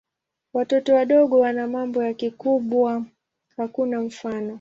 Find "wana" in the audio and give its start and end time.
1.39-1.67